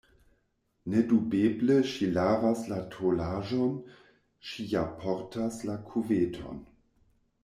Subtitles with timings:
[0.91, 3.75] Nedubeble ŝi lavas la tolaĵon,
[4.53, 6.65] ŝi ja portas la kuveton.